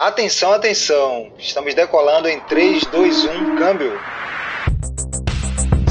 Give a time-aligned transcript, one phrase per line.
[0.00, 1.26] Atenção, atenção!
[1.40, 3.98] Estamos decolando em 3, 2, 1, câmbio!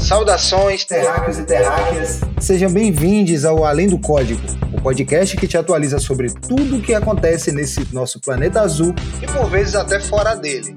[0.00, 2.20] Saudações, terráqueos e terráqueas!
[2.40, 4.40] Sejam bem-vindos ao Além do Código,
[4.72, 9.26] o podcast que te atualiza sobre tudo o que acontece nesse nosso planeta azul e
[9.26, 10.74] por vezes até fora dele.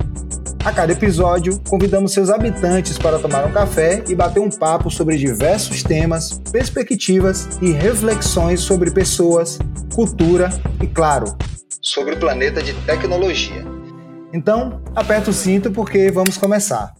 [0.66, 5.16] A cada episódio, convidamos seus habitantes para tomar um café e bater um papo sobre
[5.16, 9.57] diversos temas, perspectivas e reflexões sobre pessoas,
[9.95, 10.50] cultura
[10.82, 11.34] e, claro,
[11.82, 13.63] sobre o planeta de tecnologia.
[14.34, 16.94] Então, aperta o cinto porque vamos começar.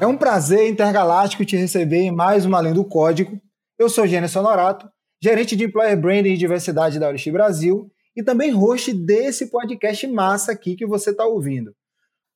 [0.00, 3.38] É um prazer intergaláctico te receber em mais uma Além do Código.
[3.78, 4.88] Eu sou Gênesis Honorato,
[5.22, 10.52] gerente de Employer Branding e Diversidade da Orixi Brasil e também host desse podcast massa
[10.52, 11.72] aqui que você está ouvindo.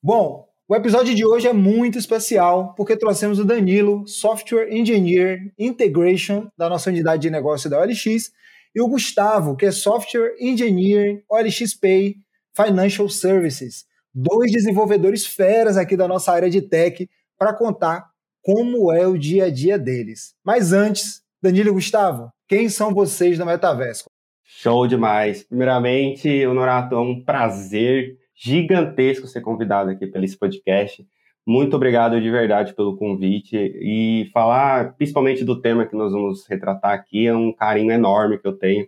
[0.03, 6.49] Bom, o episódio de hoje é muito especial porque trouxemos o Danilo, Software Engineer Integration
[6.57, 8.33] da nossa unidade de negócio da OLX,
[8.75, 12.17] e o Gustavo, que é Software Engineer OLX Pay
[12.57, 13.85] Financial Services,
[14.15, 18.07] dois desenvolvedores feras aqui da nossa área de tech para contar
[18.43, 20.35] como é o dia a dia deles.
[20.43, 24.05] Mas antes, Danilo e Gustavo, quem são vocês no Metaverso?
[24.43, 25.43] Show demais.
[25.43, 31.07] Primeiramente, Honorato, é um prazer gigantesco ser convidado aqui pelo esse podcast.
[31.47, 36.93] Muito obrigado de verdade pelo convite e falar principalmente do tema que nós vamos retratar
[36.93, 38.87] aqui é um carinho enorme que eu tenho.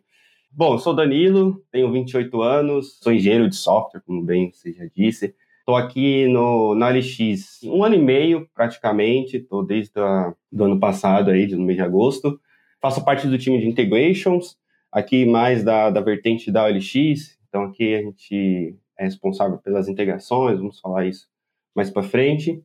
[0.50, 5.34] Bom, sou Danilo, tenho 28 anos, sou engenheiro de software, como bem você já disse.
[5.58, 11.30] Estou aqui no, na LX um ano e meio, praticamente, estou desde o ano passado,
[11.30, 12.40] aí, no mês de agosto.
[12.80, 14.56] Faço parte do time de integrations,
[14.90, 20.58] aqui mais da, da vertente da OLX, então aqui a gente é responsável pelas integrações,
[20.58, 21.26] vamos falar isso
[21.74, 22.62] mais para frente.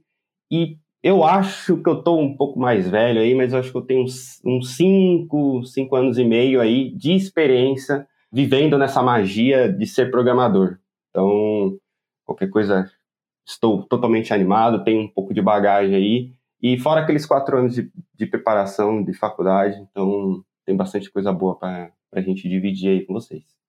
[0.49, 3.77] E eu acho que eu estou um pouco mais velho aí, mas eu acho que
[3.77, 9.71] eu tenho uns, uns cinco, cinco anos e meio aí de experiência vivendo nessa magia
[9.71, 10.77] de ser programador.
[11.09, 11.77] Então,
[12.25, 12.89] qualquer coisa,
[13.45, 16.33] estou totalmente animado, tenho um pouco de bagagem aí.
[16.61, 21.57] E fora aqueles quatro anos de, de preparação de faculdade, então tem bastante coisa boa
[21.57, 23.60] para a gente dividir aí com vocês.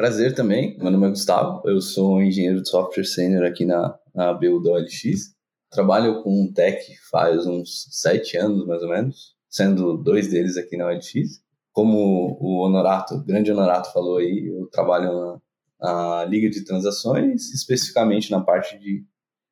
[0.00, 4.32] Prazer também, meu nome é Gustavo, eu sou engenheiro de software sênior aqui na, na
[4.32, 5.34] BU da OLX.
[5.70, 10.86] Trabalho com tech faz uns sete anos, mais ou menos, sendo dois deles aqui na
[10.86, 11.42] OLX.
[11.70, 15.38] Como o Honorato, o grande Honorato falou aí, eu trabalho na,
[15.78, 19.04] na Liga de Transações, especificamente na parte de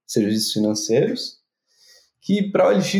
[0.07, 1.38] serviços financeiros
[2.23, 2.95] que para o OLX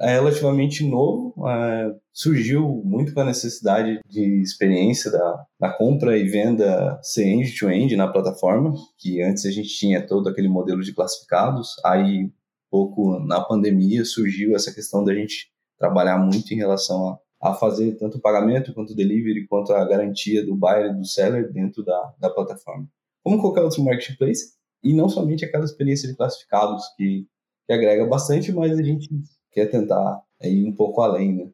[0.00, 6.28] é relativamente novo, é, surgiu muito com a necessidade de experiência da, da compra e
[6.28, 11.76] venda ser end-to-end na plataforma, que antes a gente tinha todo aquele modelo de classificados,
[11.84, 12.30] aí
[12.70, 15.48] pouco na pandemia surgiu essa questão da gente
[15.78, 19.84] trabalhar muito em relação a, a fazer tanto o pagamento quanto o delivery, quanto a
[19.84, 22.88] garantia do buyer e do seller dentro da, da plataforma.
[23.22, 27.26] Como qualquer outro marketplace, e não somente aquela experiência de classificados que
[27.66, 29.08] que agrega bastante, mas a gente
[29.52, 31.50] quer tentar ir um pouco além, né?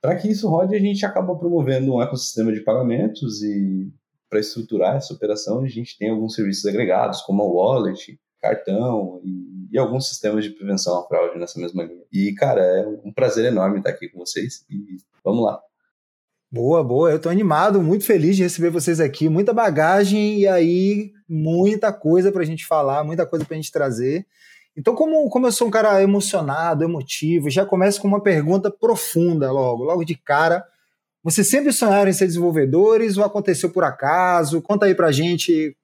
[0.00, 3.92] Para que isso rode, a gente acaba promovendo um ecossistema de pagamentos e
[4.30, 9.68] para estruturar essa operação, a gente tem alguns serviços agregados, como a wallet, cartão e,
[9.72, 12.04] e, alguns sistemas de prevenção à fraude nessa mesma linha.
[12.12, 15.60] E, cara, é um prazer enorme estar aqui com vocês e vamos lá.
[16.50, 17.10] Boa, boa.
[17.10, 19.28] Eu estou animado, muito feliz de receber vocês aqui.
[19.28, 23.70] Muita bagagem e aí muita coisa para a gente falar, muita coisa para a gente
[23.70, 24.26] trazer.
[24.80, 29.52] Então, como, como eu sou um cara emocionado, emotivo, já começo com uma pergunta profunda
[29.52, 30.66] logo, logo de cara.
[31.22, 34.62] Vocês sempre sonharam em ser desenvolvedores ou aconteceu por acaso?
[34.62, 35.76] Conta aí pra gente.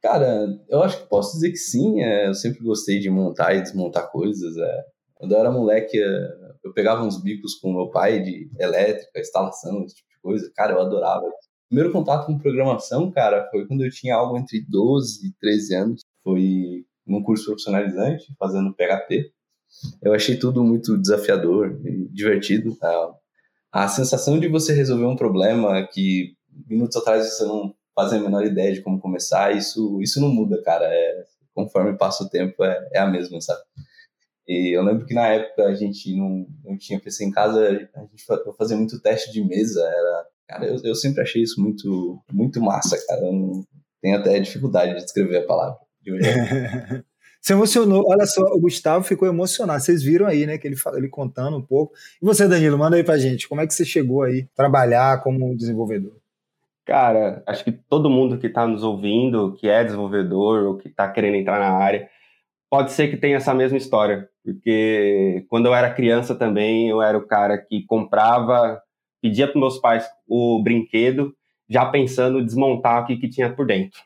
[0.00, 2.00] Cara, eu acho que posso dizer que sim.
[2.00, 4.56] É, eu sempre gostei de montar e desmontar coisas.
[4.56, 4.84] É.
[5.14, 6.28] Quando eu era moleque, é,
[6.62, 10.52] eu pegava uns bicos com meu pai de elétrica, instalação, esse tipo de coisa.
[10.54, 11.26] Cara, eu adorava.
[11.68, 16.02] Primeiro contato com programação, cara, foi quando eu tinha algo entre 12 e 13 anos.
[16.22, 19.32] Foi num curso profissionalizante, fazendo PHP.
[20.02, 22.76] Eu achei tudo muito desafiador e divertido.
[22.82, 23.14] A,
[23.84, 26.36] a sensação de você resolver um problema que
[26.68, 30.62] minutos atrás você não fazia a menor ideia de como começar, isso, isso não muda,
[30.62, 30.86] cara.
[30.86, 31.24] É,
[31.54, 33.62] conforme passa o tempo, é, é a mesma, sabe?
[34.46, 38.00] E eu lembro que na época a gente não, não tinha PC em casa, a
[38.00, 38.24] gente
[38.58, 40.26] fazia muito teste de mesa, era...
[40.46, 43.24] Cara, eu, eu sempre achei isso muito, muito massa, cara.
[43.24, 43.64] Eu não,
[44.04, 45.78] tenho até dificuldade de descrever a palavra.
[47.40, 49.82] Se emocionou, olha só, o Gustavo ficou emocionado.
[49.82, 51.92] Vocês viram aí, né, que ele, ele contando um pouco.
[52.20, 55.54] E você, Danilo, manda aí pra gente, como é que você chegou aí trabalhar como
[55.54, 56.16] desenvolvedor?
[56.86, 61.06] Cara, acho que todo mundo que está nos ouvindo, que é desenvolvedor ou que está
[61.10, 62.08] querendo entrar na área,
[62.70, 67.16] pode ser que tenha essa mesma história, porque quando eu era criança também, eu era
[67.16, 68.82] o cara que comprava,
[69.22, 71.34] pedia para meus pais o brinquedo,
[71.68, 74.00] já pensando em desmontar o que, que tinha por dentro.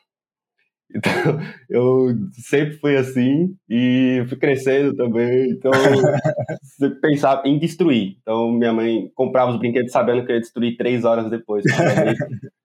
[0.93, 1.11] Então,
[1.69, 5.51] eu sempre fui assim e fui crescendo também.
[5.51, 5.71] Então,
[6.63, 8.17] sempre pensava em destruir.
[8.21, 11.63] Então, minha mãe comprava os brinquedos sabendo que eu ia destruir três horas depois.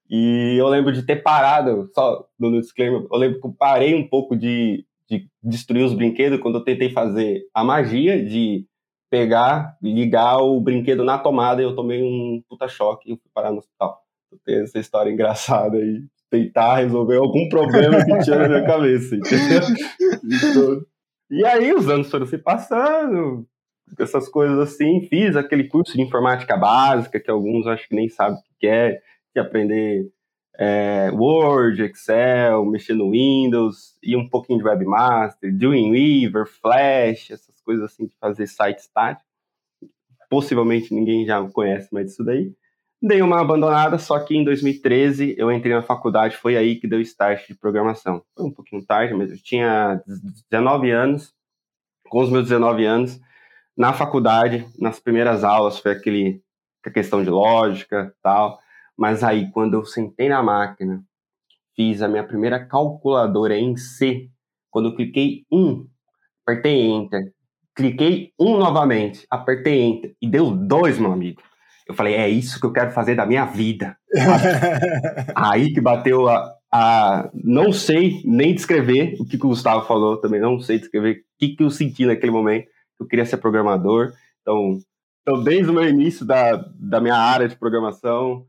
[0.09, 4.09] e eu lembro de ter parado, só no disclaimer, eu lembro que eu parei um
[4.09, 8.67] pouco de, de destruir os brinquedos quando eu tentei fazer a magia de
[9.11, 13.53] pegar, ligar o brinquedo na tomada e eu tomei um puta choque e fui parar
[13.53, 14.03] no hospital.
[14.45, 16.03] Tem essa história engraçada aí
[16.35, 19.61] tentar resolver algum problema que tinha na minha cabeça, entendeu?
[20.25, 20.83] Então,
[21.31, 23.47] e aí os anos foram se passando,
[23.99, 28.39] essas coisas assim, fiz aquele curso de informática básica, que alguns acho que nem sabem
[28.39, 29.01] o que é,
[29.33, 30.11] que aprender
[30.59, 37.85] é, Word, Excel, mexer no Windows, e um pouquinho de Webmaster, Dreamweaver, Flash, essas coisas
[37.85, 39.29] assim de fazer site estático.
[40.29, 42.53] Possivelmente ninguém já conhece mais disso daí.
[43.07, 47.03] Dei uma abandonada, só que em 2013 eu entrei na faculdade, foi aí que deu
[47.03, 48.25] start de programação.
[48.35, 50.03] Foi um pouquinho tarde, mas eu tinha
[50.51, 51.35] 19 anos.
[52.09, 53.21] Com os meus 19 anos,
[53.77, 56.41] na faculdade, nas primeiras aulas, foi aquele
[56.83, 58.59] a questão de lógica tal.
[58.97, 61.05] Mas aí, quando eu sentei na máquina,
[61.77, 64.31] fiz a minha primeira calculadora em C,
[64.71, 65.87] quando eu cliquei um,
[66.43, 67.35] apertei Enter,
[67.75, 71.43] cliquei um novamente, apertei Enter e deu dois, meu amigo.
[71.87, 73.97] Eu falei, é isso que eu quero fazer da minha vida.
[75.37, 80.17] Aí que bateu a, a, Não sei nem descrever o que, que o Gustavo falou
[80.17, 82.69] também, não sei descrever o que, que eu senti naquele momento.
[82.99, 84.15] Eu queria ser programador.
[84.41, 84.79] Então,
[85.23, 88.47] então desde o meu início da, da minha área de programação,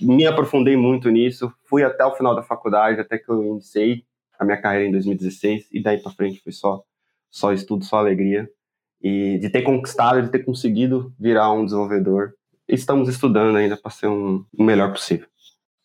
[0.00, 1.52] me aprofundei muito nisso.
[1.68, 4.04] Fui até o final da faculdade, até que eu iniciei
[4.38, 5.68] a minha carreira em 2016.
[5.72, 6.82] E daí para frente foi só,
[7.30, 8.50] só estudo, só alegria.
[9.00, 12.34] E de ter conquistado, de ter conseguido virar um desenvolvedor
[12.68, 15.26] estamos estudando ainda para ser um, o melhor possível.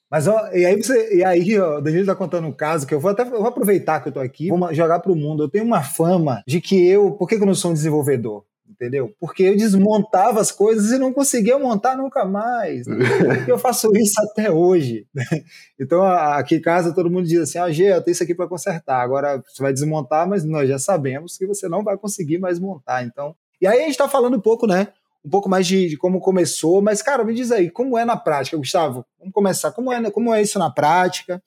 [0.10, 2.94] Mas ó, e aí você, e aí ó, o Danilo está contando um caso que
[2.94, 5.44] eu vou até eu vou aproveitar que eu estou aqui, vou jogar para o mundo.
[5.44, 8.44] Eu tenho uma fama de que eu, por que, que eu não sou um desenvolvedor?
[8.69, 9.13] Entendeu?
[9.19, 12.88] Porque eu desmontava as coisas e não conseguia montar nunca mais.
[12.88, 12.98] Né?
[13.48, 15.06] eu faço isso até hoje.
[15.80, 18.48] Então, aqui em casa, todo mundo diz assim: ah, Gê, eu tenho isso aqui para
[18.48, 19.01] consertar.
[19.01, 23.04] Agora você vai desmontar, mas nós já sabemos que você não vai conseguir mais montar.
[23.04, 24.89] Então, e aí a gente está falando um pouco, né?
[25.24, 28.18] Um pouco mais de, de, como começou, mas, cara, me diz aí, como é na
[28.18, 29.06] prática, Gustavo?
[29.20, 29.72] Vamos começar.
[29.72, 31.42] Como é, como é isso na prática?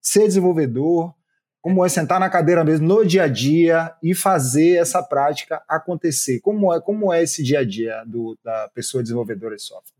[0.00, 1.12] Ser desenvolvedor,
[1.60, 6.38] como é sentar na cadeira mesmo no dia a dia e fazer essa prática acontecer?
[6.40, 9.96] Como é, como é esse dia a dia do, da pessoa desenvolvedora de software?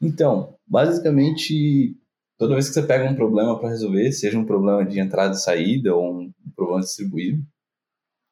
[0.00, 1.94] Então, basicamente,
[2.38, 5.38] toda vez que você pega um problema para resolver, seja um problema de entrada e
[5.38, 7.44] saída ou um problema distribuído,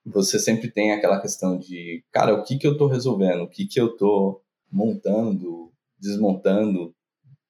[0.05, 3.43] você sempre tem aquela questão de, cara, o que que eu estou resolvendo?
[3.43, 6.95] O que que eu estou montando, desmontando?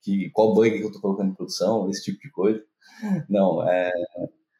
[0.02, 1.88] Que, qual bug que eu estou colocando em produção?
[1.90, 2.62] Esse tipo de coisa.
[3.28, 3.90] Não, é...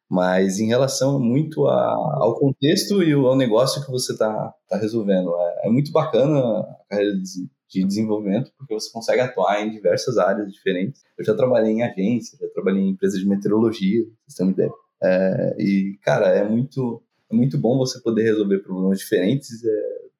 [0.08, 5.32] Mas em relação muito a, ao contexto e ao negócio que você está tá resolvendo.
[5.36, 10.18] É, é, muito bacana a carreira de, de desenvolvimento, porque você consegue atuar em diversas
[10.18, 11.02] áreas diferentes.
[11.16, 14.72] Eu já trabalhei em agência, já trabalhei em empresa de meteorologia, vocês têm uma ideia.
[15.02, 17.00] É, e, cara, é muito,
[17.30, 19.64] é muito bom você poder resolver problemas diferentes.
[19.64, 19.70] É,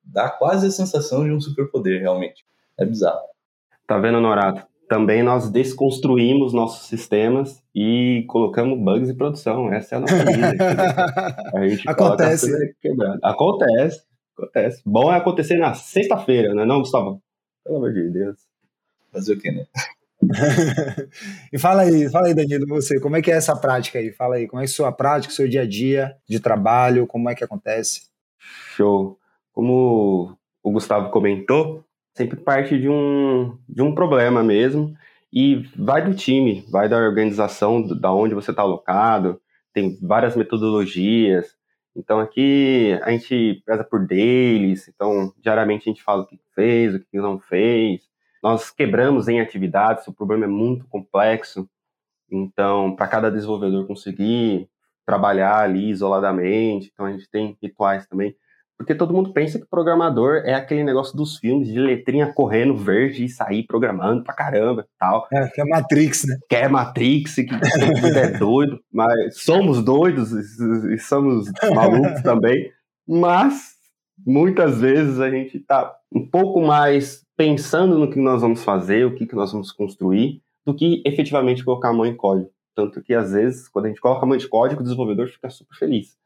[0.04, 2.44] dá quase a sensação de um superpoder, realmente.
[2.78, 3.20] É bizarro.
[3.86, 4.64] Tá vendo, Norato?
[4.88, 9.72] Também nós desconstruímos nossos sistemas e colocamos bugs em produção.
[9.72, 10.54] Essa é a nossa vida.
[11.54, 12.50] a gente Acontece.
[13.22, 14.02] Acontece.
[14.36, 14.82] Acontece.
[14.84, 17.22] Bom é acontecer na sexta-feira, não é não, Gustavo?
[17.64, 18.36] Pelo amor de Deus.
[19.12, 19.66] Fazer o quê, né?
[21.52, 24.12] e fala aí, fala aí, Danilo, você, como é que é essa prática aí?
[24.12, 27.06] Fala aí, como é que é a sua prática, seu dia a dia de trabalho,
[27.06, 28.02] como é que acontece?
[28.38, 29.18] Show.
[29.52, 31.84] Como o Gustavo comentou,
[32.14, 34.94] sempre parte de um, de um problema mesmo,
[35.32, 39.40] e vai do time, vai da organização, da onde você está alocado,
[39.72, 41.54] tem várias metodologias,
[41.94, 46.94] então aqui a gente preza por deles, então diariamente a gente fala o que fez,
[46.94, 48.09] o que não fez,
[48.42, 51.68] nós quebramos em atividades, o problema é muito complexo.
[52.30, 54.68] Então, para cada desenvolvedor conseguir
[55.04, 58.34] trabalhar ali isoladamente, então a gente tem rituais também.
[58.78, 63.26] Porque todo mundo pensa que programador é aquele negócio dos filmes de letrinha correndo verde
[63.26, 65.28] e sair programando pra caramba tal.
[65.30, 66.38] É, que é Matrix, né?
[66.48, 67.48] Que é Matrix, que
[68.16, 72.72] é doido, mas somos doidos e somos malucos também.
[73.06, 73.74] Mas
[74.26, 79.14] muitas vezes a gente tá um pouco mais pensando no que nós vamos fazer, o
[79.14, 82.50] que, que nós vamos construir, do que efetivamente colocar a mão em código.
[82.74, 85.50] Tanto que, às vezes, quando a gente coloca a mão em código, o desenvolvedor fica
[85.50, 86.16] super feliz.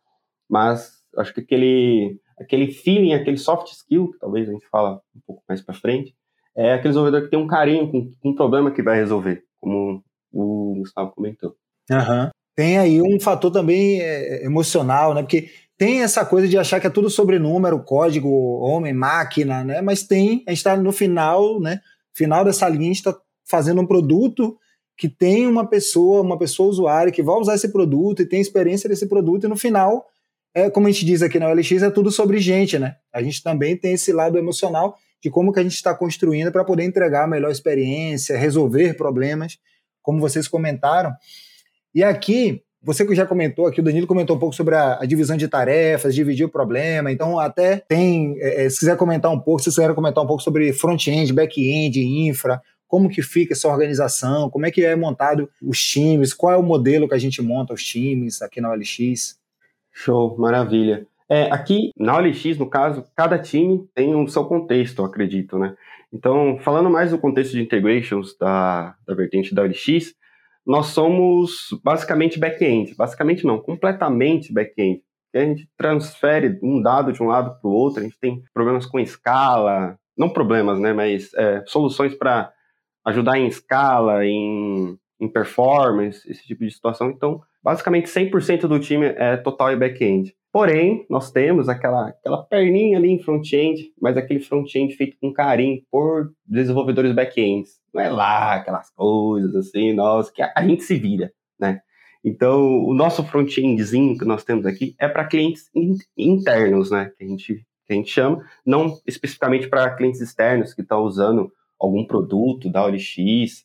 [0.49, 5.21] Mas acho que aquele, aquele feeling, aquele soft skill, que talvez a gente fala um
[5.27, 6.15] pouco mais para frente,
[6.57, 10.75] é aquele desenvolvedor que tem um carinho com, um problema que vai resolver, como o
[10.79, 11.57] Gustavo comentou.
[11.91, 12.31] Uhum.
[12.57, 15.23] Tem aí um fator também é, emocional, né?
[15.23, 19.81] Porque tem essa coisa de achar que é tudo sobre número, código, homem, máquina, né?
[19.81, 21.81] Mas tem, a gente está no final, né?
[22.15, 23.17] Final dessa linha, a gente está
[23.49, 24.57] fazendo um produto
[24.97, 28.89] que tem uma pessoa, uma pessoa usuária que vai usar esse produto e tem experiência
[28.89, 30.07] desse produto, e no final,
[30.55, 32.97] é, como a gente diz aqui na OLX, é tudo sobre gente, né?
[33.13, 36.65] A gente também tem esse lado emocional de como que a gente está construindo para
[36.65, 39.59] poder entregar a melhor experiência, resolver problemas,
[40.01, 41.13] como vocês comentaram.
[41.93, 45.07] E aqui, você que já comentou aqui, o Danilo comentou um pouco sobre a, a
[45.07, 47.11] divisão de tarefas, dividir o problema.
[47.11, 50.43] Então, até tem, é, é se quiser comentar um pouco, se quiserem comentar um pouco
[50.43, 55.83] sobre front-end, back-end, infra, como que fica essa organização, como é que é montado os
[55.83, 59.39] times, qual é o modelo que a gente monta os times aqui na OLX.
[59.91, 61.07] Show, maravilha.
[61.27, 65.75] É, aqui na OLX, no caso, cada time tem o seu contexto, acredito, né?
[66.13, 70.15] Então, falando mais do contexto de integrations da, da vertente da OLX,
[70.67, 72.95] nós somos basicamente back-end.
[72.95, 75.03] Basicamente não, completamente back-end.
[75.35, 78.87] A gente transfere um dado de um lado para o outro, a gente tem problemas
[78.87, 82.53] com escala, não problemas, né, mas é, soluções para
[83.05, 87.11] ajudar em escala, em, em performance, esse tipo de situação.
[87.11, 90.35] Então, basicamente 100% do time é total e back-end.
[90.55, 95.83] Porém, nós temos aquela, aquela perninha ali em front-end, mas aquele front-end feito com carinho
[95.91, 97.81] por desenvolvedores back-ends.
[97.93, 101.81] Não é lá aquelas coisas assim, nós, que a, gente se vira, né?
[102.25, 107.11] Então, o nosso front-endzinho que nós temos aqui é para clientes in, internos, né?
[107.19, 111.53] Que a, gente, que a gente chama, não especificamente para clientes externos que estão usando
[111.81, 113.65] algum produto da OLX,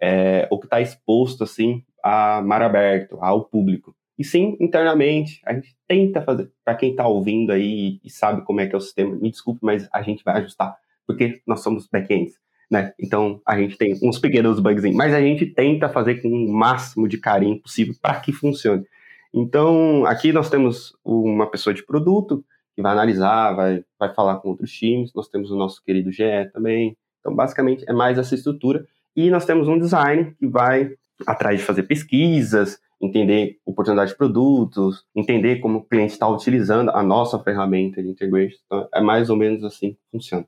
[0.00, 3.94] é, ou que está exposto assim a mar aberto, ao público.
[4.18, 8.60] E sim, internamente, a gente tenta fazer, para quem está ouvindo aí e sabe como
[8.60, 11.88] é que é o sistema, me desculpe, mas a gente vai ajustar, porque nós somos
[11.88, 12.34] backends,
[12.70, 12.92] né?
[12.98, 17.08] Então, a gente tem uns pequenos bugs, mas a gente tenta fazer com o máximo
[17.08, 18.84] de carinho possível para que funcione.
[19.32, 22.44] Então, aqui nós temos uma pessoa de produto
[22.76, 26.50] que vai analisar, vai, vai falar com outros times, nós temos o nosso querido GE
[26.52, 26.96] também.
[27.20, 28.86] Então, basicamente, é mais essa estrutura.
[29.16, 30.92] E nós temos um design que vai
[31.26, 37.02] atrás de fazer pesquisas, entender oportunidade de produtos, entender como o cliente está utilizando a
[37.02, 38.58] nossa ferramenta de integration.
[38.66, 40.46] Então, é mais ou menos assim que funciona.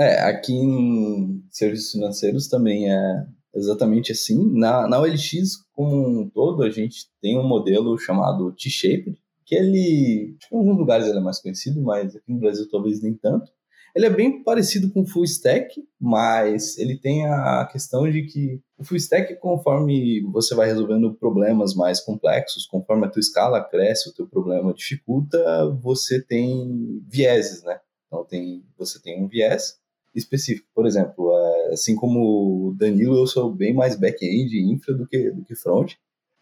[0.00, 4.52] É, aqui em serviços financeiros também é exatamente assim.
[4.58, 10.36] Na, na OLX, como um todo, a gente tem um modelo chamado T-Shaped, que ele,
[10.50, 13.52] em alguns lugares ele é mais conhecido, mas aqui no Brasil talvez nem tanto.
[13.94, 18.60] Ele é bem parecido com o full stack, mas ele tem a questão de que
[18.78, 24.08] o full stack, conforme você vai resolvendo problemas mais complexos, conforme a tua escala cresce,
[24.08, 25.38] o teu problema dificulta,
[25.82, 27.78] você tem vieses, né?
[28.06, 29.78] Então tem, você tem um viés
[30.14, 30.68] específico.
[30.74, 35.06] Por exemplo, é, assim como o Danilo, eu sou bem mais back-end e infra do
[35.06, 35.94] que, do que front.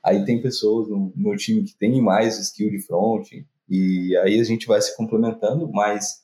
[0.03, 3.29] Aí tem pessoas no meu time que tem mais skill de front,
[3.69, 6.23] e aí a gente vai se complementando, mas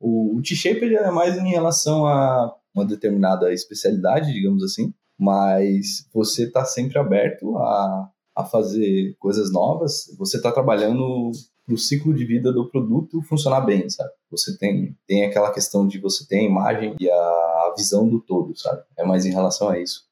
[0.00, 6.44] o, o T-Shaper é mais em relação a uma determinada especialidade, digamos assim, mas você
[6.44, 11.30] está sempre aberto a, a fazer coisas novas, você está trabalhando
[11.66, 14.10] para o ciclo de vida do produto funcionar bem, sabe?
[14.30, 18.58] Você tem, tem aquela questão de você ter a imagem e a, visão do todo,
[18.58, 18.82] sabe?
[18.98, 20.08] É mais em relação a isso.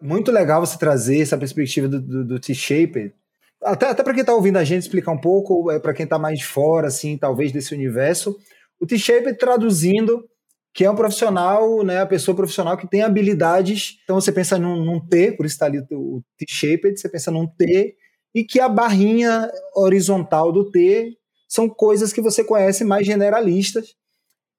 [0.00, 3.12] Muito legal você trazer essa perspectiva do, do, do T-Shaper,
[3.60, 6.18] até, até para quem está ouvindo a gente explicar um pouco, é, para quem está
[6.18, 8.38] mais de fora, assim, talvez desse universo,
[8.80, 10.24] o T-Shape traduzindo,
[10.72, 13.98] que é um profissional, né, a pessoa profissional que tem habilidades.
[14.04, 17.46] Então você pensa num, num T, por isso está ali o T-Shaped, você pensa num
[17.46, 17.96] T,
[18.34, 21.16] e que a barrinha horizontal do T
[21.48, 23.96] são coisas que você conhece mais generalistas.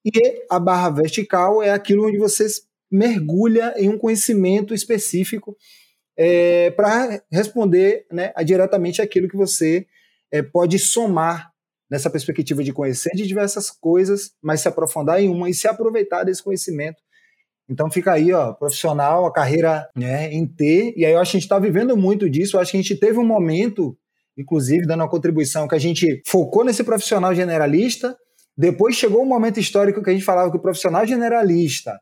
[0.04, 0.12] E
[0.50, 2.48] a barra vertical é aquilo onde você
[2.90, 5.56] mergulha em um conhecimento específico
[6.18, 9.86] é, para responder né, diretamente aquilo que você
[10.32, 11.52] é, pode somar
[11.89, 16.24] nessa perspectiva de conhecer de diversas coisas, mas se aprofundar em uma e se aproveitar
[16.24, 17.01] desse conhecimento.
[17.69, 21.38] Então fica aí, ó, profissional, a carreira né, em T, e aí eu acho que
[21.38, 23.96] a gente está vivendo muito disso, eu acho que a gente teve um momento,
[24.38, 28.17] inclusive dando uma contribuição, que a gente focou nesse profissional generalista,
[28.58, 32.00] depois chegou um momento histórico que a gente falava que o profissional generalista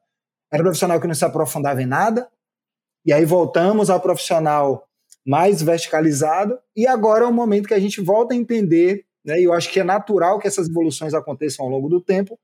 [0.51, 2.29] era um profissional que não se aprofundava em nada,
[3.05, 4.85] e aí voltamos ao profissional
[5.25, 9.43] mais verticalizado, e agora é o momento que a gente volta a entender né, e
[9.43, 12.39] eu acho que é natural que essas evoluções aconteçam ao longo do tempo,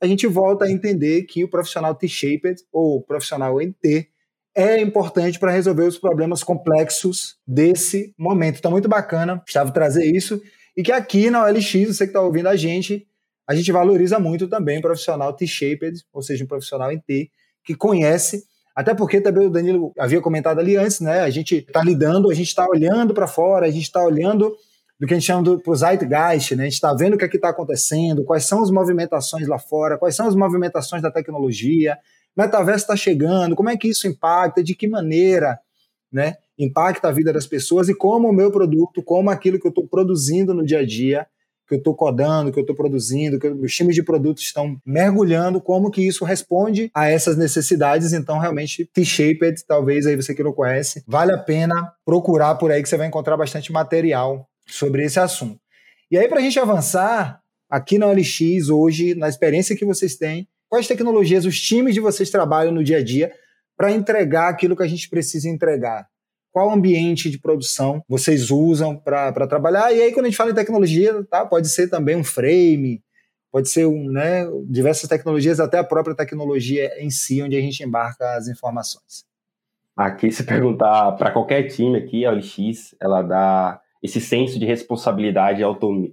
[0.00, 4.10] a gente volta a entender que o profissional T-shaped ou profissional em T
[4.54, 8.58] é importante para resolver os problemas complexos desse momento.
[8.58, 10.40] Então, muito bacana, Gustavo, trazer isso.
[10.76, 13.06] E que aqui na OLX, você que está ouvindo a gente,
[13.48, 17.30] a gente valoriza muito também o profissional T-shaped, ou seja, um profissional em T,
[17.64, 21.20] que conhece, até porque também o Danilo havia comentado ali antes, né?
[21.20, 24.54] A gente está lidando, a gente está olhando para fora, a gente está olhando
[24.98, 26.62] do que a gente chama do Zeitgeist, né?
[26.62, 29.98] A gente está vendo o que é está acontecendo, quais são as movimentações lá fora,
[29.98, 31.98] quais são as movimentações da tecnologia,
[32.36, 35.58] metaverso está chegando, como é que isso impacta, de que maneira,
[36.12, 36.34] né?
[36.58, 39.86] Impacta a vida das pessoas e como o meu produto, como aquilo que eu estou
[39.86, 41.26] produzindo no dia a dia,
[41.68, 45.60] que eu estou codando, que eu estou produzindo, que os times de produtos estão mergulhando,
[45.60, 48.12] como que isso responde a essas necessidades.
[48.12, 52.82] Então, realmente, T-Shaped, talvez aí você que não conhece, vale a pena procurar por aí
[52.82, 55.60] que você vai encontrar bastante material sobre esse assunto.
[56.10, 60.48] E aí, para a gente avançar, aqui na OLX, hoje, na experiência que vocês têm,
[60.68, 63.32] quais tecnologias os times de vocês trabalham no dia a dia
[63.76, 66.06] para entregar aquilo que a gente precisa entregar?
[66.52, 69.92] Qual ambiente de produção vocês usam para trabalhar?
[69.92, 71.44] E aí, quando a gente fala em tecnologia, tá?
[71.44, 73.02] pode ser também um frame,
[73.52, 77.82] pode ser um, né, diversas tecnologias, até a própria tecnologia em si, onde a gente
[77.82, 79.26] embarca as informações.
[79.96, 85.60] Aqui, se perguntar para qualquer time aqui, a OLX, ela dá esse senso de responsabilidade
[85.60, 85.64] e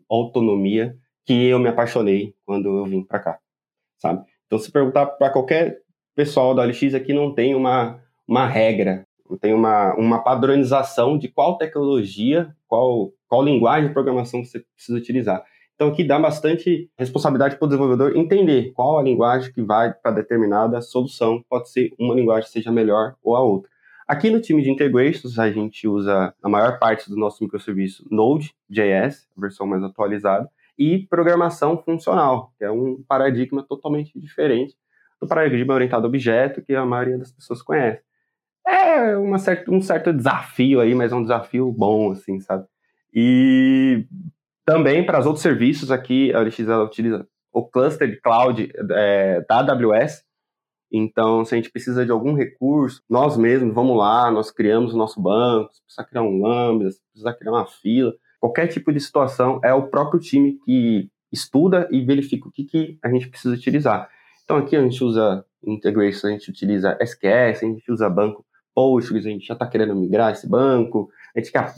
[0.09, 3.39] autonomia que eu me apaixonei quando eu vim para cá,
[3.97, 4.25] sabe?
[4.45, 5.79] Então, se perguntar para qualquer
[6.15, 11.27] pessoal da OLX aqui, não tem uma, uma regra, não tem uma, uma padronização de
[11.27, 15.43] qual tecnologia, qual, qual linguagem de programação você precisa utilizar.
[15.75, 20.11] Então, aqui dá bastante responsabilidade para o desenvolvedor entender qual a linguagem que vai para
[20.11, 21.43] determinada solução.
[21.49, 23.72] Pode ser uma linguagem seja melhor ou a outra.
[24.07, 29.27] Aqui no time de integrations, a gente usa a maior parte do nosso microserviço Node.js,
[29.38, 34.75] a versão mais atualizada, e programação funcional, que é um paradigma totalmente diferente
[35.22, 38.01] do paradigma orientado a objeto que a maioria das pessoas conhece.
[38.67, 42.65] É uma certa, um certo desafio aí, mas é um desafio bom, assim, sabe?
[43.13, 44.05] E
[44.65, 49.60] também para os outros serviços aqui, a OLX utiliza o cluster de cloud é, da
[49.60, 50.24] AWS,
[50.95, 54.97] então, se a gente precisa de algum recurso, nós mesmos vamos lá, nós criamos o
[54.97, 58.99] nosso banco, se precisar criar um Lambda, se precisar criar uma fila, qualquer tipo de
[58.99, 63.56] situação, é o próprio time que estuda e verifica o que, que a gente precisa
[63.56, 64.08] utilizar.
[64.43, 69.25] Então, aqui a gente usa integration, a gente utiliza SQS, a gente usa banco Postgres,
[69.25, 71.73] a gente já está querendo migrar esse banco, a gente quer,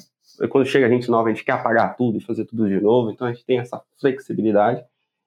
[0.49, 3.11] quando chega a gente nova, a gente quer apagar tudo e fazer tudo de novo,
[3.11, 4.83] então a gente tem essa flexibilidade.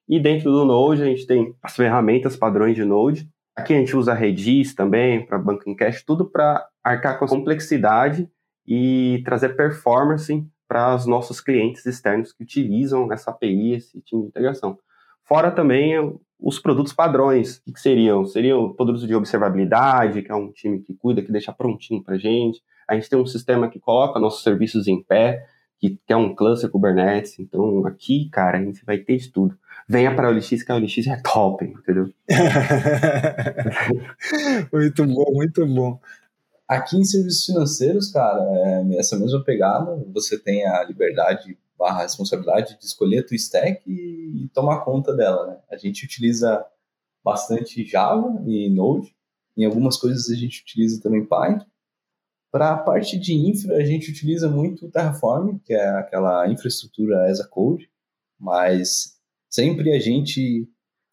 [0.06, 3.96] E dentro do Node, a gente tem as ferramentas padrões de Node, Aqui a gente
[3.96, 8.30] usa Redis também para Banking Cash, tudo para arcar com a complexidade
[8.64, 14.28] e trazer performance para os nossos clientes externos que utilizam essa API, esse time de
[14.28, 14.78] integração.
[15.24, 15.92] Fora também
[16.38, 18.24] os produtos padrões, o que seriam?
[18.24, 22.62] Seriam produtos de observabilidade, que é um time que cuida, que deixa prontinho para gente.
[22.86, 25.44] A gente tem um sistema que coloca nossos serviços em pé,
[25.80, 27.40] que, é um cluster Kubernetes.
[27.40, 30.74] Então, aqui, cara, a gente vai ter de tudo venha para a OLX, que a
[30.74, 32.12] OLX é top, entendeu?
[34.72, 35.98] muito bom, muito bom.
[36.68, 42.76] Aqui em serviços financeiros, cara, é essa mesma pegada, você tem a liberdade barra responsabilidade
[42.78, 45.58] de escolher a tua stack e tomar conta dela, né?
[45.70, 46.64] A gente utiliza
[47.24, 49.14] bastante Java e Node,
[49.56, 51.64] em algumas coisas a gente utiliza também Python.
[52.50, 57.40] Para a parte de infra, a gente utiliza muito Terraform, que é aquela infraestrutura as
[57.40, 57.88] a code,
[58.38, 59.17] mas
[59.48, 60.68] sempre a gente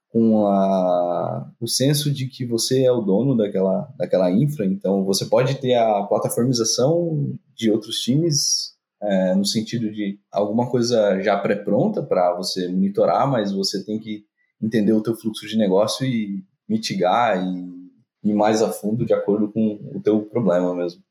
[0.10, 5.26] com a, o senso de que você é o dono daquela, daquela infra, então você
[5.26, 12.02] pode ter a plataformização de outros times é, no sentido de alguma coisa já pré-pronta
[12.02, 14.24] para você monitorar, mas você tem que
[14.62, 19.52] entender o teu fluxo de negócio e mitigar e ir mais a fundo de acordo
[19.52, 21.04] com o teu problema mesmo.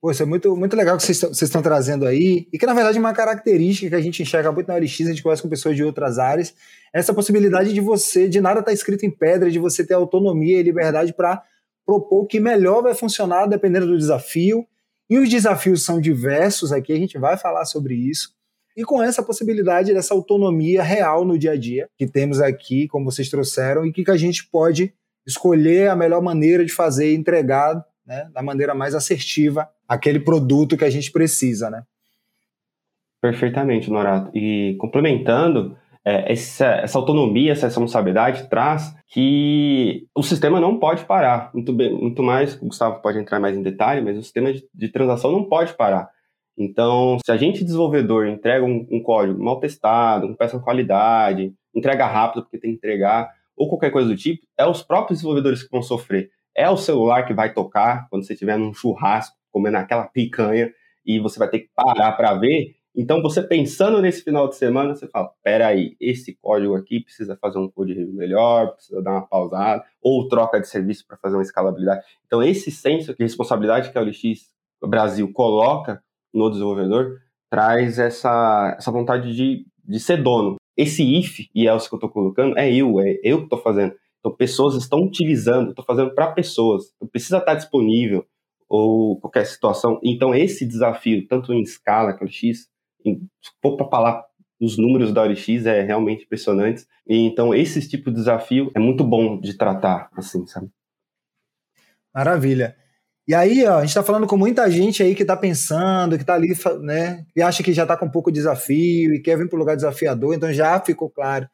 [0.00, 2.96] Pô, isso é muito, muito legal que vocês estão trazendo aí, e que na verdade
[2.96, 5.76] é uma característica que a gente enxerga muito na OLX, a gente conversa com pessoas
[5.76, 6.54] de outras áreas,
[6.90, 10.58] essa possibilidade de você, de nada estar tá escrito em pedra, de você ter autonomia
[10.58, 11.42] e liberdade para
[11.84, 14.66] propor o que melhor vai funcionar dependendo do desafio,
[15.10, 18.32] e os desafios são diversos aqui, a gente vai falar sobre isso,
[18.74, 23.04] e com essa possibilidade dessa autonomia real no dia a dia, que temos aqui, como
[23.04, 24.94] vocês trouxeram, e que, que a gente pode
[25.26, 30.76] escolher a melhor maneira de fazer e entregar né, da maneira mais assertiva aquele produto
[30.76, 31.84] que a gente precisa, né?
[33.22, 34.36] Perfeitamente, Norato.
[34.36, 41.52] E complementando, é, essa, essa, autonomia, essa responsabilidade traz que o sistema não pode parar.
[41.54, 44.64] Muito, bem, muito mais, o Gustavo pode entrar mais em detalhe, mas o sistema de,
[44.74, 46.10] de transação não pode parar.
[46.58, 52.06] Então, se a gente, desenvolvedor, entrega um, um código mal testado, com péssima qualidade, entrega
[52.06, 55.70] rápido porque tem que entregar, ou qualquer coisa do tipo, é os próprios desenvolvedores que
[55.70, 60.04] vão sofrer é o celular que vai tocar quando você estiver num churrasco, comendo aquela
[60.04, 60.72] picanha,
[61.04, 64.94] e você vai ter que parar para ver, Então, você pensando nesse final de semana,
[64.94, 69.26] você fala: peraí, esse código aqui precisa fazer um code review melhor, precisa dar uma
[69.26, 72.04] pausada, ou troca de serviço para fazer uma escalabilidade.
[72.26, 74.50] Então, esse senso de responsabilidade que a OLX
[74.88, 76.02] Brasil coloca
[76.34, 77.18] no desenvolvedor
[77.48, 80.56] traz essa, essa vontade de, de ser dono.
[80.76, 83.94] Esse if e else que eu estou colocando é eu, é eu que estou fazendo.
[84.20, 86.84] Então, pessoas estão utilizando, estou fazendo para pessoas.
[87.10, 88.24] Precisa estar disponível
[88.68, 89.98] ou qualquer situação.
[90.04, 92.68] Então, esse desafio, tanto em escala que é o X,
[93.02, 94.30] se for para falar
[94.60, 96.84] os números da OLX é realmente impressionante.
[97.08, 100.68] E então esse tipo de desafio é muito bom de tratar, assim, sabe?
[102.14, 102.76] Maravilha.
[103.26, 106.22] E aí, ó, a gente está falando com muita gente aí que está pensando, que
[106.22, 109.38] está ali, né, e acha que já está com um pouco de desafio e quer
[109.38, 111.48] vir para o lugar desafiador, então já ficou claro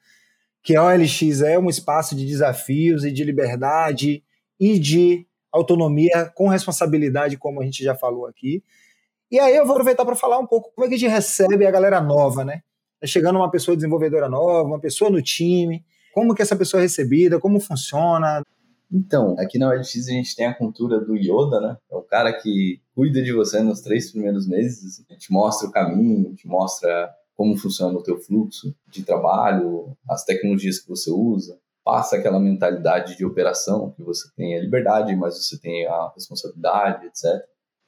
[0.66, 4.24] que a OLX é um espaço de desafios e de liberdade
[4.58, 8.64] e de autonomia com responsabilidade, como a gente já falou aqui.
[9.30, 11.64] E aí eu vou aproveitar para falar um pouco como é que a gente recebe
[11.64, 12.62] a galera nova, né?
[13.00, 16.82] Tá chegando uma pessoa desenvolvedora nova, uma pessoa no time, como que essa pessoa é
[16.82, 18.42] recebida, como funciona.
[18.92, 21.76] Então, aqui na OLX a gente tem a cultura do Yoda, né?
[21.88, 25.70] É o cara que cuida de você nos três primeiros meses, a gente mostra o
[25.70, 31.10] caminho, a gente mostra como funciona o teu fluxo de trabalho, as tecnologias que você
[31.10, 36.12] usa, passa aquela mentalidade de operação, que você tem a liberdade, mas você tem a
[36.14, 37.44] responsabilidade, etc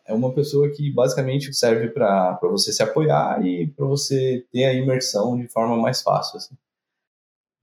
[0.08, 4.72] é uma pessoa que basicamente serve para você se apoiar e para você ter a
[4.72, 6.38] imersão de forma mais fácil.
[6.38, 6.56] Assim.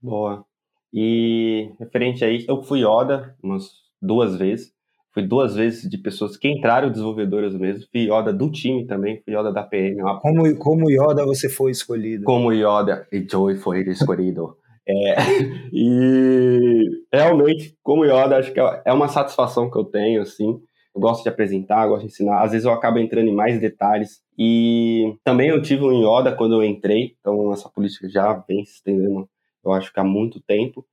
[0.00, 0.46] Boa.
[0.92, 4.72] E referente a isso, eu fui Yoda umas duas vezes.
[5.16, 7.86] Fui duas vezes de pessoas que entraram desenvolvedoras mesmo.
[7.90, 10.02] Fui Yoda do time também, fui Yoda da PM.
[10.20, 12.24] Como, como Yoda você foi escolhido?
[12.24, 14.54] Como Yoda e Joey foi escolhido.
[14.88, 15.16] É,
[15.72, 20.60] e realmente, como Yoda, acho que é uma satisfação que eu tenho, assim,
[20.94, 22.40] eu gosto de apresentar, gosto de ensinar.
[22.40, 24.20] Às vezes eu acabo entrando em mais detalhes.
[24.38, 28.74] E também eu tive um Yoda quando eu entrei, então essa política já vem se
[28.74, 29.28] estendendo,
[29.64, 30.86] eu acho que há muito tempo.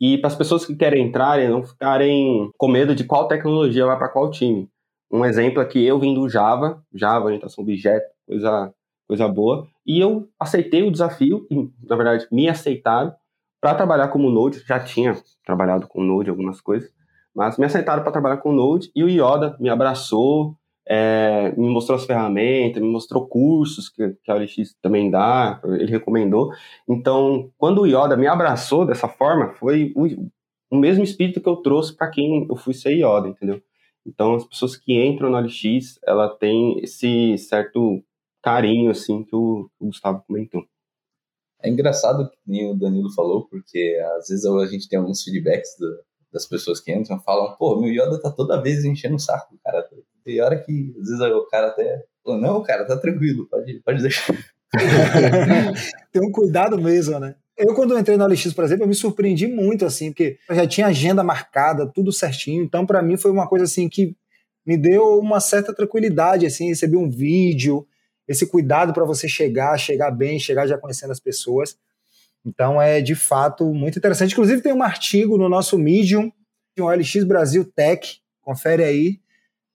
[0.00, 3.98] E para as pessoas que querem entrarem, não ficarem com medo de qual tecnologia vai
[3.98, 4.68] para qual time.
[5.10, 8.72] Um exemplo aqui, eu vim do Java, Java, orientação objeto, coisa,
[9.08, 11.46] coisa boa, e eu aceitei o desafio,
[11.82, 13.14] na verdade, me aceitaram
[13.60, 16.90] para trabalhar como Node, já tinha trabalhado com Node algumas coisas,
[17.34, 20.56] mas me aceitaram para trabalhar com Node e o Yoda me abraçou,
[20.88, 25.90] é, me mostrou as ferramentas, me mostrou cursos que, que a OLX também dá, ele
[25.90, 26.50] recomendou.
[26.88, 30.06] Então, quando o Yoda me abraçou dessa forma, foi o,
[30.70, 33.62] o mesmo espírito que eu trouxe para quem eu fui ser Yoda, entendeu?
[34.06, 38.02] Então, as pessoas que entram na OLX, ela tem esse certo
[38.42, 40.64] carinho, assim, que o, o Gustavo comentou.
[41.62, 46.00] É engraçado que o Danilo falou, porque às vezes a gente tem alguns feedbacks do,
[46.32, 49.88] das pessoas que entram falam, pô, meu Yoda tá toda vez enchendo o saco, cara.
[50.24, 52.04] Tem hora que, às vezes, o cara até.
[52.26, 54.34] Não, cara, tá tranquilo, pode, pode deixar.
[56.12, 57.34] Tem um cuidado mesmo, né?
[57.56, 60.66] Eu, quando entrei na OLX, por exemplo, eu me surpreendi muito, assim, porque eu já
[60.66, 62.62] tinha agenda marcada, tudo certinho.
[62.62, 64.14] Então, para mim, foi uma coisa, assim, que
[64.64, 67.86] me deu uma certa tranquilidade, assim, receber um vídeo,
[68.28, 71.76] esse cuidado para você chegar, chegar bem, chegar já conhecendo as pessoas.
[72.48, 74.32] Então é de fato muito interessante.
[74.32, 76.32] Inclusive tem um artigo no nosso Medium,
[76.78, 79.20] um OLX Brasil Tech, confere aí.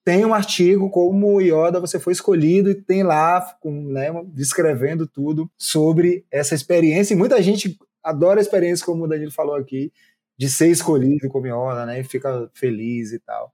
[0.04, 5.08] Tem um artigo como o Yoda você foi escolhido e tem lá com, né, descrevendo
[5.08, 7.14] tudo sobre essa experiência.
[7.14, 9.94] E muita gente adora a experiência, como o Danilo falou aqui,
[10.38, 12.02] de ser escolhido como Yoda, né?
[12.02, 13.54] E fica feliz e tal.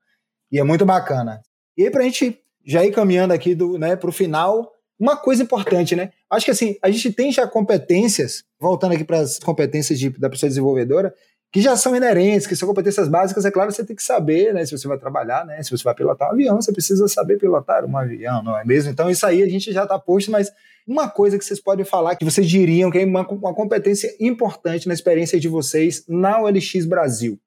[0.51, 1.41] E é muito bacana.
[1.77, 5.41] E aí, para a gente já ir caminhando aqui né, para o final, uma coisa
[5.41, 6.11] importante, né?
[6.29, 10.29] Acho que assim, a gente tem já competências, voltando aqui para as competências de, da
[10.29, 11.13] pessoa desenvolvedora,
[11.51, 14.65] que já são inerentes, que são competências básicas, é claro, você tem que saber, né?
[14.65, 15.63] Se você vai trabalhar, né?
[15.63, 18.91] Se você vai pilotar um avião, você precisa saber pilotar um avião, não é mesmo?
[18.91, 20.51] Então, isso aí a gente já está posto, mas
[20.85, 24.87] uma coisa que vocês podem falar, que vocês diriam que é uma, uma competência importante
[24.87, 27.39] na experiência de vocês na OLX Brasil.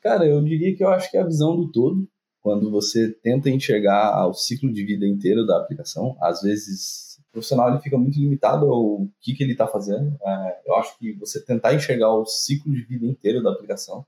[0.00, 2.06] Cara, eu diria que eu acho que é a visão do todo
[2.44, 7.70] quando você tenta enxergar o ciclo de vida inteiro da aplicação, às vezes o profissional
[7.70, 10.14] ele fica muito limitado ao que, que ele está fazendo.
[10.22, 14.04] É, eu acho que você tentar enxergar o ciclo de vida inteiro da aplicação,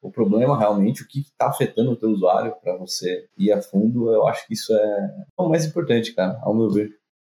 [0.00, 4.12] o problema realmente, o que está afetando o teu usuário para você ir a fundo,
[4.12, 6.88] eu acho que isso é o mais importante, cara, ao meu ver.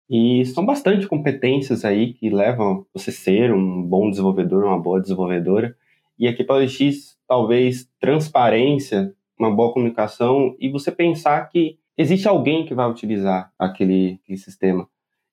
[0.09, 4.99] E são bastante competências aí que levam você a ser um bom desenvolvedor, uma boa
[4.99, 5.75] desenvolvedora.
[6.17, 12.27] E aqui para o LX, talvez transparência uma boa comunicação e você pensar que existe
[12.27, 14.87] alguém que vai utilizar aquele, aquele sistema.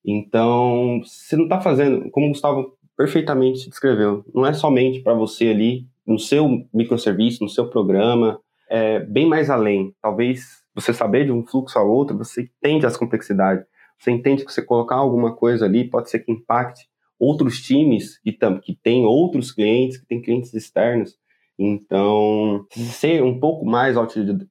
[0.05, 5.49] Então, você não está fazendo, como o Gustavo perfeitamente descreveu, não é somente para você
[5.49, 8.39] ali, no seu microserviço, no seu programa,
[8.69, 9.93] é bem mais além.
[10.01, 13.65] Talvez você saber de um fluxo a outro, você entende as complexidades.
[13.99, 16.87] você entende que você colocar alguma coisa ali pode ser que impacte
[17.19, 21.17] outros times que, que outros clientes, que têm clientes externos.
[21.59, 23.95] Então, ser um pouco mais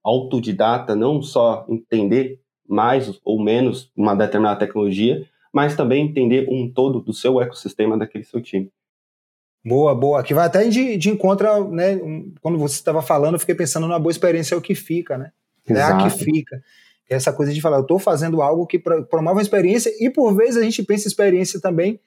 [0.02, 7.00] autodidata, não só entender mais ou menos uma determinada tecnologia, mas também entender um todo
[7.00, 8.70] do seu ecossistema daquele seu time.
[9.64, 10.22] Boa, boa.
[10.22, 11.98] Que vai até de, de encontro, né?
[12.40, 15.32] Quando você estava falando, eu fiquei pensando na boa experiência é o que fica, né?
[15.68, 16.02] Exato.
[16.02, 16.62] É a que fica.
[17.08, 20.34] É essa coisa de falar, eu estou fazendo algo que promove uma experiência e por
[20.34, 22.00] vezes a gente pensa experiência também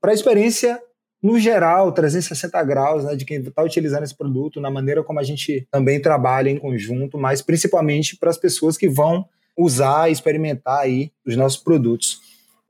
[0.00, 0.80] para a experiência
[1.22, 5.24] no geral, 360 graus, né, de quem está utilizando esse produto, na maneira como a
[5.24, 9.26] gente também trabalha em conjunto, mas principalmente para as pessoas que vão
[9.56, 12.20] usar e experimentar aí os nossos produtos.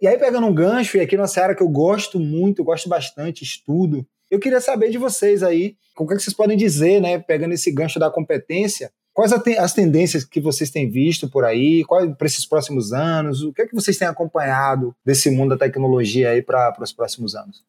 [0.01, 3.45] E aí, pegando um gancho, e aqui nessa área que eu gosto muito, gosto bastante,
[3.45, 7.19] estudo, eu queria saber de vocês aí, o que, é que vocês podem dizer, né,
[7.19, 11.85] pegando esse gancho da competência, quais as tendências que vocês têm visto por aí,
[12.17, 16.31] para esses próximos anos, o que é que vocês têm acompanhado desse mundo da tecnologia
[16.31, 17.65] aí para os próximos anos?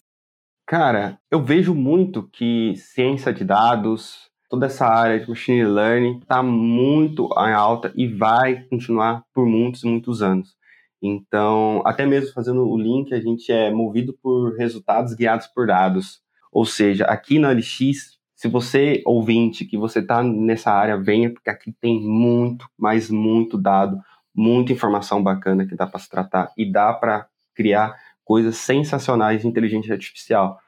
[0.69, 6.43] Cara, eu vejo muito que ciência de dados, toda essa área de machine learning está
[6.43, 10.55] muito em alta e vai continuar por muitos, muitos anos.
[11.01, 16.21] Então, até mesmo fazendo o link, a gente é movido por resultados guiados por dados.
[16.51, 21.49] Ou seja, aqui na LX, se você, ouvinte, que você está nessa área, venha, porque
[21.49, 23.97] aqui tem muito, mas muito dado,
[24.35, 27.97] muita informação bacana que dá para se tratar e dá para criar
[28.29, 30.59] coisas sensacionais de inteligência artificial.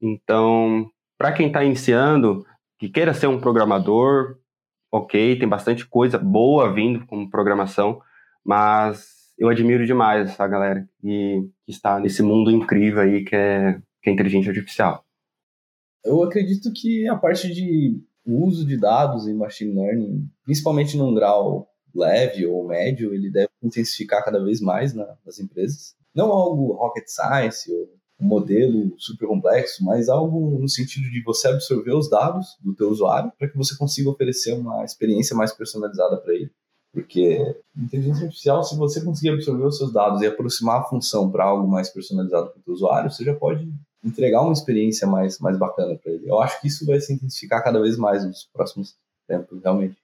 [0.00, 2.46] Então, para quem está iniciando,
[2.78, 4.38] que queira ser um programador,
[4.90, 8.00] ok, tem bastante coisa boa vindo como programação,
[8.42, 13.78] mas eu admiro demais essa galera que, que está nesse mundo incrível aí que é,
[14.02, 15.04] que é inteligência artificial.
[16.02, 21.68] Eu acredito que a parte de uso de dados em machine learning, principalmente num grau
[21.94, 27.06] leve ou médio, ele deve intensificar cada vez mais na, nas empresas não algo rocket
[27.08, 32.56] science ou um modelo super complexo, mas algo no sentido de você absorver os dados
[32.60, 36.50] do teu usuário para que você consiga oferecer uma experiência mais personalizada para ele.
[36.92, 41.44] Porque inteligência artificial, se você conseguir absorver os seus dados e aproximar a função para
[41.44, 43.72] algo mais personalizado para o usuário, você já pode
[44.04, 46.28] entregar uma experiência mais, mais bacana para ele.
[46.28, 48.96] Eu acho que isso vai se intensificar cada vez mais nos próximos
[49.26, 49.96] tempos, realmente.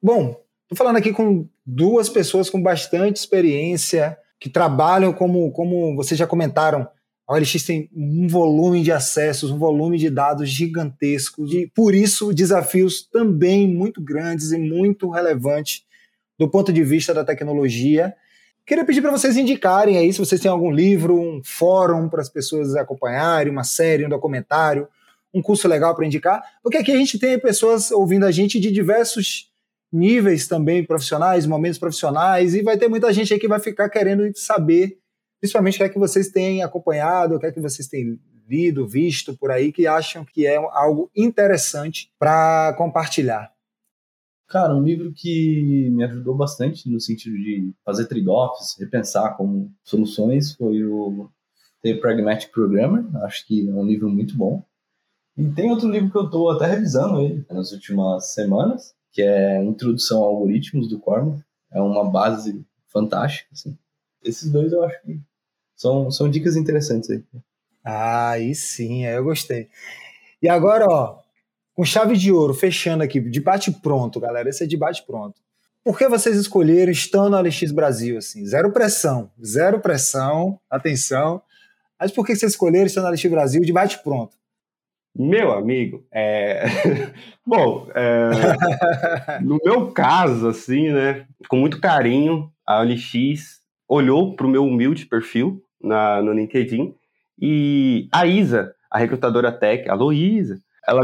[0.00, 6.18] Bom, estou falando aqui com duas pessoas com bastante experiência que trabalham como, como vocês
[6.18, 6.88] já comentaram,
[7.28, 12.34] a OLX tem um volume de acessos, um volume de dados gigantesco, e por isso
[12.34, 15.84] desafios também muito grandes e muito relevantes
[16.36, 18.12] do ponto de vista da tecnologia.
[18.66, 22.28] Queria pedir para vocês indicarem aí se vocês têm algum livro, um fórum para as
[22.28, 24.88] pessoas acompanharem, uma série, um documentário,
[25.32, 28.72] um curso legal para indicar, porque aqui a gente tem pessoas ouvindo a gente de
[28.72, 29.51] diversos
[29.92, 34.24] níveis também profissionais, momentos profissionais, e vai ter muita gente aí que vai ficar querendo
[34.36, 34.98] saber,
[35.40, 38.88] principalmente o que é que vocês têm acompanhado, o que é que vocês têm lido,
[38.88, 43.52] visto por aí, que acham que é algo interessante para compartilhar.
[44.48, 50.54] Cara, um livro que me ajudou bastante no sentido de fazer trade-offs, repensar como soluções,
[50.54, 51.30] foi o
[51.82, 53.04] The Pragmatic Programmer.
[53.24, 54.62] Acho que é um livro muito bom.
[55.38, 59.62] E tem outro livro que eu estou até revisando ele nas últimas semanas, que é
[59.62, 61.42] Introdução a Algoritmos do Corman.
[61.70, 63.48] É uma base fantástica.
[63.52, 63.76] Assim.
[64.24, 65.20] Esses dois eu acho que
[65.76, 67.22] são, são dicas interessantes aí.
[67.84, 69.68] Ah, aí sim, aí eu gostei.
[70.40, 71.18] E agora, ó,
[71.74, 74.48] com chave de ouro, fechando aqui, debate pronto, galera.
[74.48, 75.40] Esse é debate pronto.
[75.84, 78.16] Por que vocês escolheram estando no LX Brasil?
[78.16, 81.42] Assim, zero pressão, zero pressão, atenção.
[81.98, 83.60] Mas por que vocês escolheram estando no LX Brasil?
[83.62, 84.36] Debate pronto.
[85.14, 86.64] Meu amigo, é...
[87.46, 88.30] bom, é...
[89.44, 95.04] no meu caso, assim, né, com muito carinho, a OLX olhou para o meu humilde
[95.04, 96.94] perfil na, no LinkedIn
[97.38, 101.02] e a Isa, a recrutadora tech, a Luísa, ela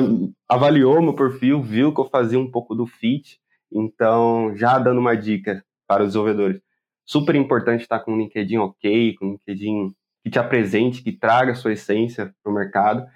[0.49, 3.39] avaliou meu perfil, viu que eu fazia um pouco do fit,
[3.71, 6.61] então já dando uma dica para os desenvolvedores,
[7.05, 9.93] super importante estar com o LinkedIn ok, com o LinkedIn
[10.25, 13.07] que te apresente, que traga a sua essência para o mercado,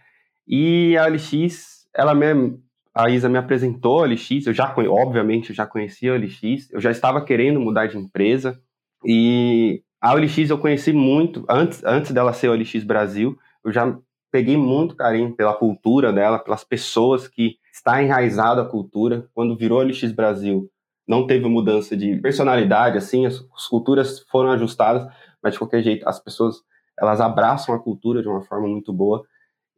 [0.46, 2.59] e a OLX, ela me,
[2.94, 6.81] a Isa me apresentou a OLX, eu já, obviamente, eu já conhecia a OLX, eu
[6.81, 8.61] já estava querendo mudar de empresa,
[9.05, 13.96] e a OLX eu conheci muito, antes, antes dela ser OLX Brasil, eu já
[14.33, 19.28] peguei muito carinho pela cultura dela, pelas pessoas que está enraizada a cultura.
[19.35, 20.70] Quando virou OLX Brasil,
[21.07, 25.07] não teve mudança de personalidade, assim, as, as culturas foram ajustadas,
[25.42, 26.57] mas de qualquer jeito, as pessoas,
[26.98, 29.22] elas abraçam a cultura de uma forma muito boa.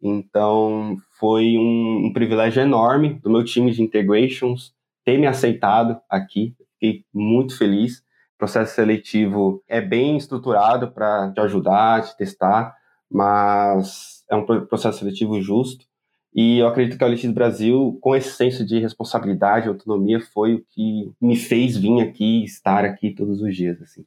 [0.06, 6.54] Então, foi um, um, privilégio enorme do meu time de integrations ter me aceitado aqui.
[6.74, 8.00] Fiquei muito feliz.
[8.34, 12.76] O processo seletivo é bem estruturado para te ajudar, te testar,
[13.10, 15.86] mas é um processo seletivo justo.
[16.34, 20.54] E eu acredito que a OLX Brasil, com esse senso de responsabilidade e autonomia, foi
[20.54, 23.80] o que me fez vir aqui, estar aqui todos os dias.
[23.80, 24.04] Assim.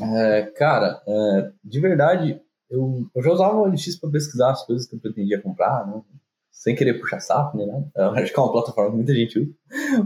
[0.00, 2.40] É, cara, é, de verdade,
[2.72, 6.00] eu, eu já usava o OLX para pesquisar as coisas que eu pretendia comprar, né?
[6.50, 7.84] sem querer puxar saco, né?
[8.14, 9.52] Acho que é uma plataforma que muita gente usa,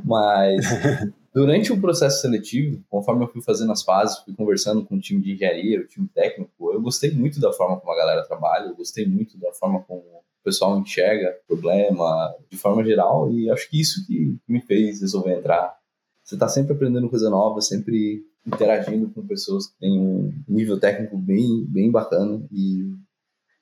[0.04, 0.64] mas
[1.34, 5.20] durante o processo seletivo, conforme eu fui fazendo as fases, fui conversando com o time
[5.20, 8.76] de engenharia, o time técnico, eu gostei muito da forma como a galera trabalha, eu
[8.76, 13.68] gostei muito da forma como o pessoal enxerga o problema de forma geral, e acho
[13.68, 15.76] que isso que me fez resolver entrar.
[16.24, 21.16] Você está sempre aprendendo coisa nova, sempre interagindo com pessoas que têm um nível técnico
[21.16, 22.92] bem, bem bacana e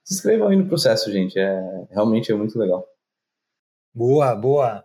[0.05, 1.38] se inscrevam aí no processo, gente.
[1.38, 2.87] É, realmente é muito legal.
[3.94, 4.85] Boa, boa.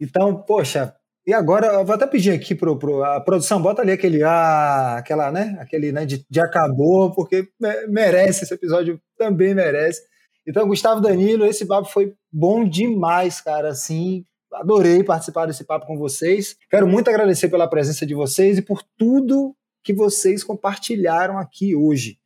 [0.00, 0.94] Então, poxa,
[1.26, 4.96] e agora eu vou até pedir aqui pro, pro a produção, bota ali aquele ah,
[4.96, 7.48] aquela, né, aquele, né, de, de acabou, porque
[7.88, 10.02] merece esse episódio, também merece.
[10.46, 15.96] Então, Gustavo Danilo, esse papo foi bom demais, cara, assim, adorei participar desse papo com
[15.96, 16.56] vocês.
[16.70, 22.18] Quero muito agradecer pela presença de vocês e por tudo que vocês compartilharam aqui hoje.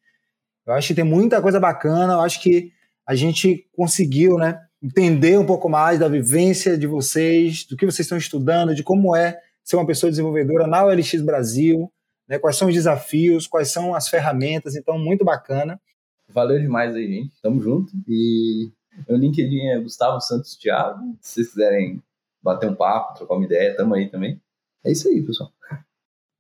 [0.67, 2.73] Eu acho que tem muita coisa bacana, eu acho que
[3.07, 8.07] a gente conseguiu, né, entender um pouco mais da vivência de vocês, do que vocês
[8.07, 11.93] estão estudando, de como é ser uma pessoa desenvolvedora na OLX Brasil,
[12.29, 15.81] né, quais são os desafios, quais são as ferramentas, então muito bacana.
[16.29, 17.35] Valeu demais aí, gente.
[17.43, 17.93] Tamo junto.
[18.09, 18.71] E
[19.09, 21.17] meu LinkedIn é Gustavo Santos Thiago.
[21.21, 22.03] Se vocês quiserem
[22.43, 24.41] bater um papo, trocar uma ideia, tamo aí também.
[24.85, 25.51] É isso aí, pessoal.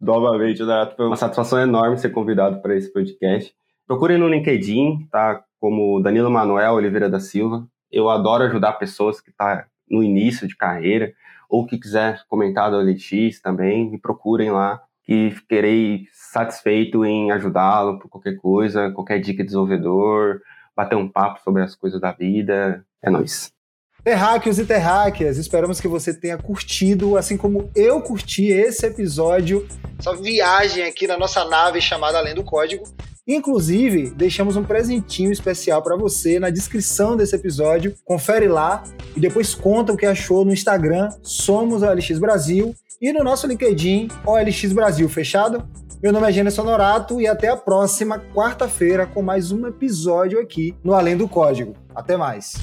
[0.01, 3.55] Novamente, Donato, foi uma satisfação enorme ser convidado para esse podcast.
[3.87, 5.45] Procurem no LinkedIn, tá?
[5.61, 7.67] Como Danilo Manuel Oliveira da Silva.
[7.91, 11.13] Eu adoro ajudar pessoas que estão tá no início de carreira
[11.49, 17.99] ou que quiser comentar do OLX também, me procurem lá, que ficarei satisfeito em ajudá-lo
[17.99, 20.41] por qualquer coisa, qualquer dica de desenvolvedor,
[20.75, 22.85] bater um papo sobre as coisas da vida.
[23.03, 23.53] É nóis.
[24.05, 30.13] Terráqueos e terráqueas, esperamos que você tenha curtido, assim como eu curti esse episódio, essa
[30.17, 32.83] viagem aqui na nossa nave chamada Além do Código.
[33.27, 37.95] Inclusive, deixamos um presentinho especial para você na descrição desse episódio.
[38.05, 38.83] Confere lá
[39.15, 44.09] e depois conta o que achou no Instagram Somos OLX Brasil e no nosso LinkedIn
[44.27, 45.65] OLX Brasil, fechado?
[46.03, 50.75] Meu nome é Gênesis Sonorato e até a próxima quarta-feira com mais um episódio aqui
[50.83, 51.77] no Além do Código.
[51.95, 52.55] Até mais!